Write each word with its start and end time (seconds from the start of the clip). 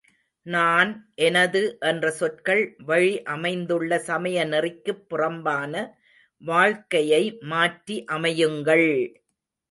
நான் 0.45 0.91
எனது 1.19 1.59
என்ற 1.81 2.05
சொற்கள் 2.11 2.61
வழி 2.83 3.21
அமைந்துள்ள 3.25 3.99
சமய 3.99 4.45
நெறிக்குப் 4.45 5.03
புறம்பான 5.09 5.73
வாழ்க்கையை 6.41 7.21
மாற்றி 7.43 7.97
அமையுங்கள்! 8.09 8.89